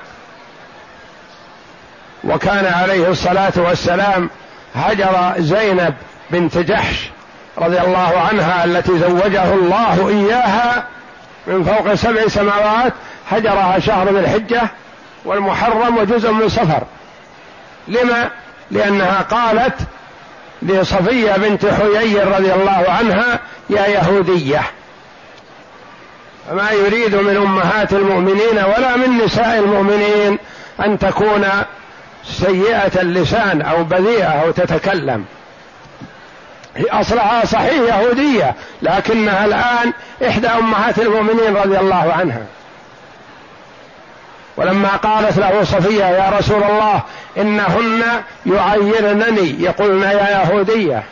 وكان 2.25 2.67
عليه 2.67 3.09
الصلاة 3.09 3.53
والسلام 3.57 4.31
هجر 4.75 5.33
زينب 5.39 5.95
بنت 6.31 6.59
جحش 6.59 7.11
رضي 7.59 7.81
الله 7.81 8.21
عنها 8.31 8.65
التي 8.65 8.99
زوجه 8.99 9.55
الله 9.55 10.09
إياها 10.09 10.87
من 11.47 11.65
فوق 11.65 11.95
سبع 11.95 12.29
سماوات 12.29 12.93
هجرها 13.39 13.79
شهر 13.79 14.09
ذي 14.09 14.21
الحجة 14.21 14.63
والمحرم 15.25 15.99
وجزء 15.99 16.33
من 16.33 16.49
صفر. 16.49 16.83
لما؟ 17.89 18.31
لأنها 18.71 19.23
قالت 19.23 19.75
لصفية 20.63 21.33
بنت 21.33 21.67
حيي 21.67 22.21
رضي 22.21 22.53
الله 22.53 22.85
عنها 22.89 23.41
يا 23.71 23.87
يهودية 23.87 24.63
فما 26.49 26.71
يريد 26.71 27.15
من 27.15 27.37
أمهات 27.37 27.93
المؤمنين 27.93 28.59
ولا 28.77 28.97
من 28.97 29.19
نساء 29.25 29.59
المؤمنين 29.59 30.39
أن 30.85 30.99
تكون 30.99 31.47
سيئة 32.25 33.01
اللسان 33.01 33.63
أو 33.63 33.85
بذيئة 33.85 34.43
أو 34.43 34.51
تتكلم. 34.51 35.25
أصلها 36.77 37.45
صحيح 37.45 37.73
يهودية 37.73 38.55
لكنها 38.83 39.45
الآن 39.45 39.93
إحدى 40.29 40.49
أمهات 40.49 40.99
المؤمنين 40.99 41.57
رضي 41.57 41.79
الله 41.79 42.13
عنها. 42.13 42.43
ولما 44.57 44.89
قالت 44.89 45.39
له 45.39 45.65
صفية 45.65 46.05
يا 46.05 46.31
رسول 46.39 46.63
الله 46.63 47.01
إنهن 47.39 48.03
يعيرنني 48.47 49.63
يقولن 49.63 50.03
يا 50.03 50.31
يهودية. 50.31 51.03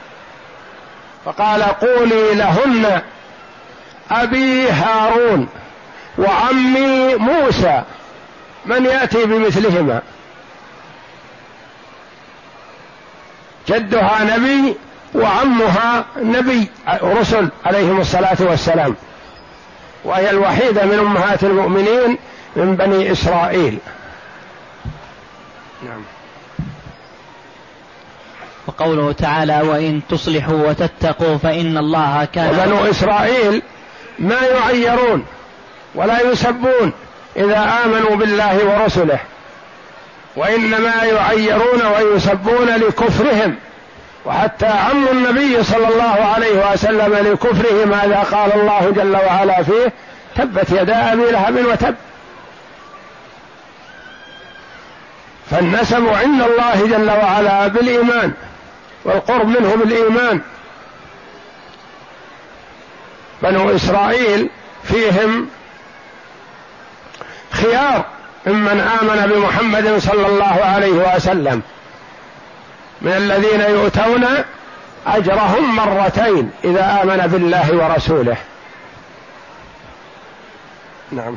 فقال 1.25 1.63
قولي 1.63 2.35
لهن 2.35 3.01
أبي 4.11 4.69
هارون 4.71 5.49
وعمي 6.19 7.15
موسى 7.15 7.83
من 8.67 8.85
يأتي 8.85 9.25
بمثلهما؟ 9.25 10.03
جدها 13.69 14.37
نبي 14.37 14.77
وعمها 15.15 16.05
نبي 16.17 16.69
رسل 17.03 17.49
عليهم 17.67 18.01
الصلاة 18.01 18.37
والسلام. 18.41 18.97
وهي 20.05 20.31
الوحيدة 20.31 20.85
من 20.85 20.99
أمهات 20.99 21.45
المؤمنين 21.45 22.19
من 22.57 22.77
بني 22.77 23.13
إسرائيل. 23.13 23.79
نعم. 25.85 26.03
وقوله 28.67 29.13
تعالى 29.13 29.61
وإن 29.61 30.01
تصلحوا 30.09 30.69
وتتقوا 30.69 31.39
فإن 31.39 31.79
الله 31.79 32.29
كان 32.35 32.49
وبنو 32.49 32.91
إسرائيل 32.91 33.63
ما 34.19 34.41
يعيرون 34.41 35.25
ولا 35.95 36.21
يسبون 36.21 36.93
إذا 37.37 37.73
آمنوا 37.85 38.17
بالله 38.17 38.65
ورسله 38.65 39.19
وإنما 40.37 41.05
يعيرون 41.05 41.83
ويسبون 41.87 42.69
لكفرهم. 42.69 43.57
وحتى 44.27 44.67
عم 44.67 45.09
النبي 45.13 45.65
صلى 45.65 45.89
الله 45.89 46.33
عليه 46.35 46.73
وسلم 46.73 47.33
لكفره 47.33 47.85
ماذا 47.85 48.27
قال 48.33 48.53
الله 48.53 48.91
جل 48.91 49.17
وعلا 49.17 49.63
فيه 49.63 49.93
تبت 50.37 50.71
يدا 50.71 51.13
أبي 51.13 51.31
لهب 51.31 51.57
وتب. 51.67 51.95
فالنسب 55.51 56.09
عند 56.09 56.43
الله 56.43 56.87
جل 56.87 57.11
وعلا 57.11 57.67
بالإيمان 57.67 58.33
والقرب 59.05 59.49
منه 59.49 59.75
بالإيمان. 59.77 60.41
بنو 63.43 63.77
إسرائيل 63.77 64.51
فيهم 64.85 65.49
خيار 67.51 68.05
ممن 68.47 68.81
آمن 68.81 69.33
بمحمد 69.35 69.99
صلى 69.99 70.27
الله 70.27 70.65
عليه 70.65 71.17
وسلم. 71.17 71.63
من 73.03 73.13
الذين 73.13 73.61
يؤتون 73.61 74.27
أجرهم 75.07 75.77
مرتين 75.77 76.51
إذا 76.65 77.01
آمن 77.03 77.27
بالله 77.27 77.77
ورسوله. 77.77 78.37
نعم. 81.13 81.37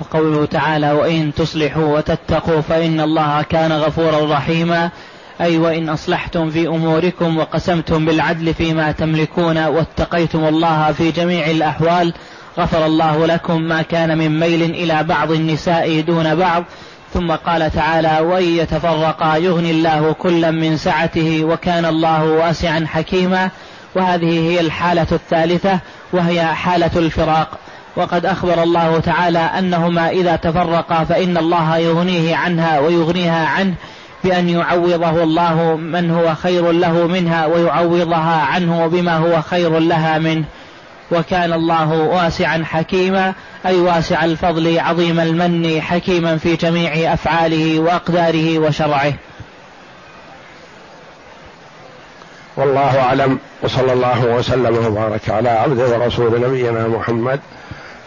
وقوله 0.00 0.46
تعالى 0.46 0.92
وإن 0.92 1.34
تصلحوا 1.34 1.96
وتتقوا 1.96 2.60
فإن 2.60 3.00
الله 3.00 3.42
كان 3.42 3.72
غفورا 3.72 4.34
رحيما. 4.34 4.90
أي 5.40 5.58
وإن 5.58 5.88
أصلحتم 5.88 6.50
في 6.50 6.68
أموركم 6.68 7.38
وقسمتم 7.38 8.04
بالعدل 8.04 8.54
فيما 8.54 8.92
تملكون 8.92 9.66
واتقيتم 9.66 10.44
الله 10.44 10.92
في 10.92 11.10
جميع 11.10 11.46
الأحوال 11.46 12.14
غفر 12.58 12.86
الله 12.86 13.26
لكم 13.26 13.62
ما 13.62 13.82
كان 13.82 14.18
من 14.18 14.40
ميل 14.40 14.62
إلى 14.62 15.02
بعض 15.02 15.32
النساء 15.32 16.00
دون 16.00 16.34
بعض. 16.34 16.64
ثم 17.14 17.32
قال 17.32 17.70
تعالى 17.70 18.20
وإن 18.20 18.44
يتفرقا 18.44 19.36
يغني 19.36 19.70
الله 19.70 20.12
كلا 20.12 20.50
من 20.50 20.76
سعته 20.76 21.44
وكان 21.44 21.84
الله 21.84 22.24
واسعا 22.24 22.86
حكيما. 22.86 23.50
وهذه 23.96 24.50
هي 24.50 24.60
الحالة 24.60 25.06
الثالثة 25.12 25.78
وهي 26.12 26.44
حالة 26.44 26.90
الفراق. 26.96 27.58
وقد 27.98 28.26
أخبر 28.26 28.62
الله 28.62 29.00
تعالى 29.00 29.38
أنهما 29.38 30.10
إذا 30.10 30.36
تفرقا 30.36 31.04
فإن 31.04 31.36
الله 31.36 31.76
يغنيه 31.76 32.36
عنها 32.36 32.78
ويغنيها 32.78 33.46
عنه 33.46 33.74
بأن 34.24 34.48
يعوضه 34.48 35.22
الله 35.22 35.76
من 35.76 36.10
هو 36.10 36.34
خير 36.34 36.72
له 36.72 37.06
منها 37.06 37.46
ويعوضها 37.46 38.42
عنه 38.42 38.86
بما 38.86 39.16
هو 39.16 39.42
خير 39.42 39.78
لها 39.78 40.18
منه. 40.18 40.44
وكان 41.10 41.52
الله 41.52 41.92
واسعا 41.92 42.64
حكيما 42.64 43.34
أي 43.66 43.80
واسع 43.80 44.24
الفضل 44.24 44.78
عظيم 44.78 45.20
المن 45.20 45.80
حكيما 45.80 46.36
في 46.36 46.56
جميع 46.56 47.12
أفعاله 47.12 47.80
وأقداره 47.80 48.58
وشرعه. 48.58 49.12
والله 52.56 53.00
أعلم 53.00 53.38
وصلى 53.62 53.92
الله 53.92 54.24
وسلم 54.24 54.86
وبارك 54.86 55.30
على 55.30 55.48
عبده 55.48 55.98
ورسول 55.98 56.40
نبينا 56.40 56.88
محمد 56.88 57.40